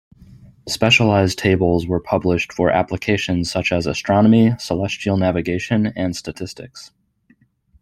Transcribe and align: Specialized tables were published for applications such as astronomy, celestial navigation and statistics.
Specialized 0.67 1.37
tables 1.37 1.85
were 1.85 1.99
published 1.99 2.51
for 2.51 2.71
applications 2.71 3.51
such 3.51 3.71
as 3.71 3.85
astronomy, 3.85 4.53
celestial 4.57 5.15
navigation 5.15 5.93
and 5.95 6.15
statistics. 6.15 6.89